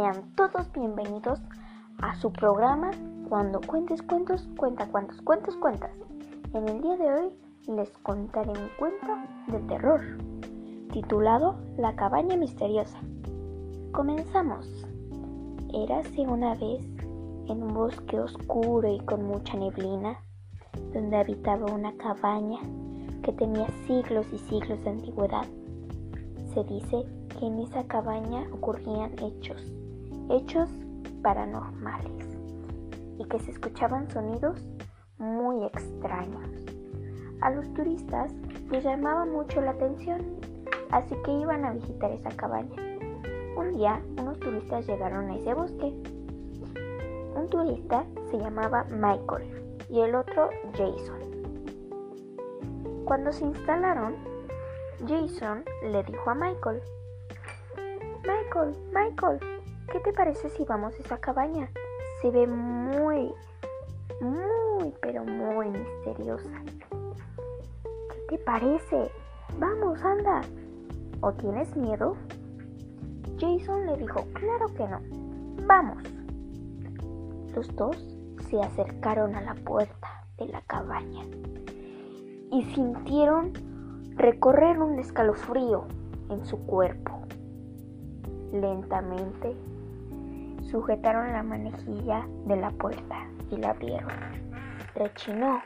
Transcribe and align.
Sean 0.00 0.34
todos 0.34 0.72
bienvenidos 0.72 1.42
a 2.00 2.14
su 2.14 2.32
programa 2.32 2.90
Cuando 3.28 3.60
cuentes 3.60 4.00
cuentos, 4.00 4.48
cuenta 4.56 4.88
cuantos 4.88 5.20
cuentos 5.20 5.54
cuentas. 5.56 5.90
En 6.54 6.66
el 6.70 6.80
día 6.80 6.96
de 6.96 7.12
hoy 7.12 7.30
les 7.68 7.90
contaré 7.98 8.48
un 8.48 8.70
cuento 8.78 9.08
de 9.48 9.58
terror 9.68 10.00
titulado 10.90 11.56
La 11.76 11.94
cabaña 11.96 12.34
misteriosa. 12.38 12.98
Comenzamos. 13.92 14.86
Érase 15.74 16.22
una 16.22 16.54
vez 16.54 16.82
en 17.48 17.62
un 17.62 17.74
bosque 17.74 18.18
oscuro 18.18 18.88
y 18.90 19.00
con 19.00 19.26
mucha 19.26 19.58
neblina, 19.58 20.18
donde 20.94 21.18
habitaba 21.18 21.70
una 21.70 21.94
cabaña 21.98 22.60
que 23.22 23.32
tenía 23.32 23.66
siglos 23.86 24.24
y 24.32 24.38
siglos 24.38 24.82
de 24.82 24.90
antigüedad. 24.92 25.44
Se 26.54 26.64
dice 26.64 27.04
que 27.38 27.46
en 27.46 27.58
esa 27.58 27.86
cabaña 27.86 28.46
ocurrían 28.50 29.12
hechos, 29.18 29.62
hechos 30.30 30.70
paranormales, 31.22 32.38
y 33.18 33.24
que 33.26 33.38
se 33.40 33.50
escuchaban 33.50 34.10
sonidos 34.10 34.64
muy 35.18 35.64
extraños. 35.66 36.48
A 37.40 37.50
los 37.50 37.72
turistas 37.74 38.32
les 38.70 38.84
llamaba 38.84 39.24
mucho 39.24 39.60
la 39.60 39.72
atención, 39.72 40.20
así 40.90 41.14
que 41.24 41.32
iban 41.32 41.64
a 41.64 41.72
visitar 41.72 42.10
esa 42.10 42.30
cabaña. 42.30 42.76
Un 43.56 43.72
día 43.76 44.00
unos 44.18 44.38
turistas 44.40 44.86
llegaron 44.86 45.30
a 45.30 45.36
ese 45.36 45.52
bosque. 45.52 45.92
Un 47.34 47.48
turista 47.50 48.04
se 48.30 48.38
llamaba 48.38 48.84
Michael 48.90 49.50
y 49.88 50.00
el 50.00 50.14
otro 50.14 50.50
Jason. 50.72 51.20
Cuando 53.04 53.32
se 53.32 53.44
instalaron, 53.44 54.14
Jason 55.06 55.64
le 55.82 56.02
dijo 56.04 56.30
a 56.30 56.34
Michael, 56.34 56.80
Michael, 58.22 58.76
Michael, 58.92 59.59
¿qué 59.90 59.98
te 60.00 60.12
parece 60.12 60.48
si 60.50 60.64
vamos 60.64 60.94
a 60.94 60.98
esa 60.98 61.18
cabaña? 61.18 61.68
Se 62.22 62.30
ve 62.30 62.46
muy, 62.46 63.32
muy, 64.20 64.94
pero 65.02 65.24
muy 65.24 65.68
misteriosa. 65.68 66.62
¿Qué 68.28 68.36
te 68.36 68.38
parece? 68.38 69.10
Vamos, 69.58 70.02
anda. 70.04 70.42
¿O 71.22 71.32
tienes 71.32 71.76
miedo? 71.76 72.16
Jason 73.38 73.86
le 73.86 73.96
dijo, 73.96 74.24
claro 74.34 74.66
que 74.74 74.86
no. 74.86 75.00
Vamos. 75.66 76.02
Los 77.54 77.74
dos 77.74 77.96
se 78.48 78.60
acercaron 78.60 79.34
a 79.34 79.40
la 79.40 79.54
puerta 79.54 80.24
de 80.38 80.46
la 80.46 80.62
cabaña 80.62 81.24
y 82.52 82.62
sintieron 82.74 83.52
recorrer 84.16 84.78
un 84.78 84.98
escalofrío 84.98 85.86
en 86.28 86.44
su 86.44 86.58
cuerpo. 86.64 87.20
Lentamente 88.52 89.56
sujetaron 90.70 91.32
la 91.32 91.42
manejilla 91.42 92.26
de 92.46 92.56
la 92.56 92.70
puerta 92.70 93.26
y 93.50 93.56
la 93.56 93.70
abrieron. 93.70 94.10
Rechinó. 94.94 95.60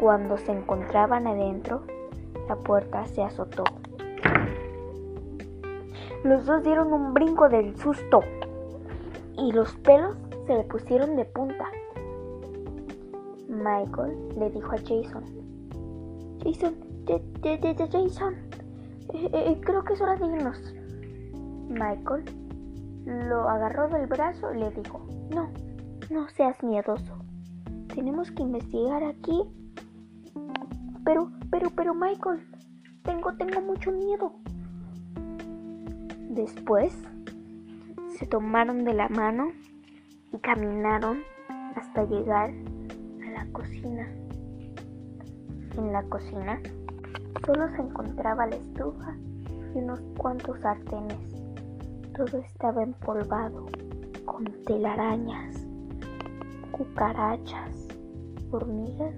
Cuando 0.00 0.36
se 0.36 0.52
encontraban 0.52 1.26
adentro, 1.26 1.84
la 2.48 2.56
puerta 2.56 3.06
se 3.06 3.22
azotó. 3.22 3.64
Los 6.24 6.46
dos 6.46 6.62
dieron 6.62 6.92
un 6.92 7.12
brinco 7.12 7.48
del 7.48 7.76
susto 7.76 8.20
y 9.36 9.52
los 9.52 9.74
pelos 9.76 10.16
se 10.46 10.54
le 10.54 10.64
pusieron 10.64 11.16
de 11.16 11.24
punta. 11.24 11.66
Michael 13.48 14.16
le 14.38 14.50
dijo 14.50 14.72
a 14.72 14.78
Jason, 14.78 15.24
Jason, 16.42 16.74
Jason, 17.04 18.34
eh, 19.12 19.30
eh, 19.32 19.60
creo 19.60 19.84
que 19.84 19.92
es 19.92 20.00
hora 20.00 20.16
de 20.16 20.26
irnos. 20.26 20.74
Michael 21.72 22.24
lo 23.04 23.48
agarró 23.48 23.88
del 23.88 24.06
brazo 24.06 24.52
y 24.54 24.58
le 24.58 24.70
dijo, 24.70 25.06
no, 25.34 25.50
no 26.10 26.28
seas 26.28 26.62
miedoso. 26.62 27.18
Tenemos 27.94 28.30
que 28.30 28.42
investigar 28.42 29.02
aquí. 29.02 29.42
Pero, 31.04 31.30
pero, 31.50 31.70
pero, 31.70 31.94
Michael, 31.94 32.46
tengo, 33.02 33.32
tengo 33.34 33.60
mucho 33.60 33.90
miedo. 33.90 34.32
Después 36.30 36.96
se 38.18 38.26
tomaron 38.26 38.84
de 38.84 38.94
la 38.94 39.08
mano 39.08 39.48
y 40.32 40.38
caminaron 40.38 41.18
hasta 41.74 42.04
llegar 42.04 42.50
a 42.50 43.30
la 43.30 43.52
cocina. 43.52 44.08
En 45.76 45.92
la 45.92 46.02
cocina 46.04 46.60
solo 47.44 47.68
se 47.70 47.82
encontraba 47.82 48.46
la 48.46 48.56
estufa 48.56 49.16
y 49.74 49.78
unos 49.78 50.00
cuantos 50.16 50.60
sartenes. 50.60 51.41
Todo 52.14 52.38
estaba 52.40 52.82
empolvado 52.82 53.66
con 54.26 54.44
telarañas, 54.66 55.66
cucarachas, 56.70 57.88
hormigas 58.50 59.14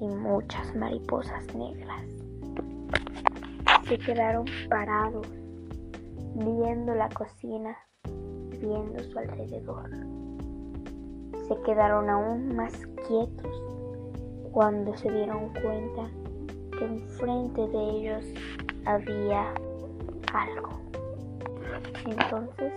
y 0.00 0.06
muchas 0.06 0.76
mariposas 0.76 1.54
negras. 1.54 2.04
Se 3.88 3.96
quedaron 3.98 4.44
parados 4.68 5.26
viendo 6.34 6.94
la 6.94 7.08
cocina, 7.08 7.74
viendo 8.60 9.02
su 9.02 9.18
alrededor. 9.18 9.88
Se 11.48 11.54
quedaron 11.64 12.10
aún 12.10 12.54
más 12.56 12.74
quietos 13.08 13.62
cuando 14.52 14.94
se 14.96 15.10
dieron 15.10 15.50
cuenta 15.54 16.10
que 16.78 16.84
enfrente 16.84 17.66
de 17.68 17.90
ellos 17.90 18.24
había 18.84 19.54
algo. 20.34 20.76
Entonces 22.06 22.72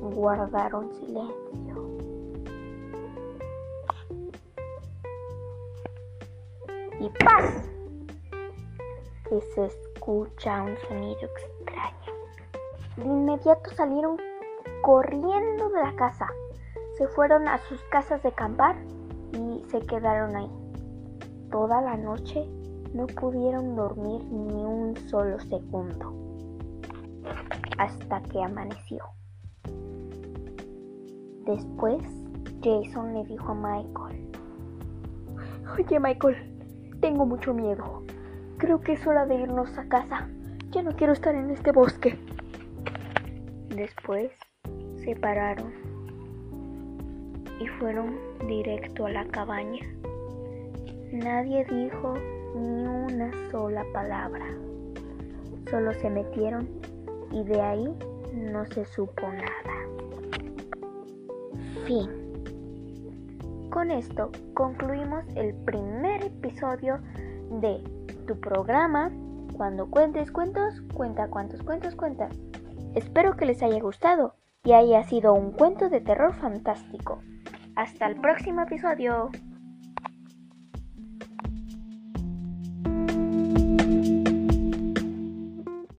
guardaron 0.00 0.92
silencio. 0.94 1.96
Y 6.98 7.10
paz, 7.24 7.68
que 9.28 9.40
se 9.54 9.66
escucha 9.66 10.62
un 10.62 10.76
sonido 10.88 11.20
extraño. 11.20 12.12
De 12.96 13.04
inmediato 13.04 13.70
salieron 13.74 14.16
corriendo 14.82 15.68
de 15.68 15.82
la 15.82 15.94
casa. 15.96 16.26
Se 16.96 17.06
fueron 17.08 17.46
a 17.48 17.58
sus 17.58 17.80
casas 17.90 18.22
de 18.22 18.30
acampar 18.30 18.76
y 19.32 19.62
se 19.70 19.80
quedaron 19.80 20.34
ahí. 20.34 20.50
Toda 21.50 21.82
la 21.82 21.96
noche 21.96 22.46
no 22.94 23.06
pudieron 23.06 23.76
dormir 23.76 24.24
ni 24.24 24.64
un 24.64 24.96
solo 25.08 25.38
segundo 25.40 26.25
hasta 27.78 28.22
que 28.22 28.42
amaneció. 28.42 29.04
Después, 31.44 32.02
Jason 32.62 33.14
le 33.14 33.24
dijo 33.24 33.52
a 33.52 33.54
Michael, 33.54 34.30
Oye 35.78 36.00
Michael, 36.00 36.36
tengo 37.00 37.26
mucho 37.26 37.52
miedo. 37.52 38.02
Creo 38.58 38.80
que 38.80 38.94
es 38.94 39.06
hora 39.06 39.26
de 39.26 39.34
irnos 39.34 39.76
a 39.78 39.86
casa. 39.88 40.28
Ya 40.70 40.82
no 40.82 40.92
quiero 40.92 41.12
estar 41.12 41.34
en 41.34 41.50
este 41.50 41.72
bosque. 41.72 42.18
Después 43.68 44.32
se 45.04 45.14
pararon 45.16 45.72
y 47.60 47.66
fueron 47.68 48.16
directo 48.48 49.06
a 49.06 49.10
la 49.10 49.24
cabaña. 49.26 49.80
Nadie 51.12 51.64
dijo 51.64 52.14
ni 52.54 52.86
una 52.86 53.30
sola 53.50 53.84
palabra. 53.92 54.46
Solo 55.70 55.92
se 55.94 56.08
metieron 56.08 56.68
y 57.32 57.44
de 57.44 57.60
ahí 57.60 57.94
no 58.32 58.66
se 58.66 58.84
supo 58.84 59.22
nada. 59.28 59.76
Fin. 61.86 62.10
Con 63.70 63.90
esto 63.90 64.30
concluimos 64.54 65.24
el 65.34 65.54
primer 65.54 66.24
episodio 66.24 66.98
de 67.60 67.82
tu 68.26 68.38
programa. 68.40 69.10
Cuando 69.56 69.88
cuentes 69.90 70.30
cuentos, 70.30 70.82
cuenta 70.94 71.28
cuántos 71.28 71.62
cuentos 71.62 71.94
cuentas. 71.94 72.36
Espero 72.94 73.36
que 73.36 73.46
les 73.46 73.62
haya 73.62 73.80
gustado 73.80 74.34
y 74.64 74.72
haya 74.72 75.02
sido 75.04 75.34
un 75.34 75.52
cuento 75.52 75.88
de 75.88 76.00
terror 76.00 76.34
fantástico. 76.34 77.20
Hasta 77.76 78.06
el 78.06 78.20
próximo 78.20 78.62
episodio. 78.62 79.30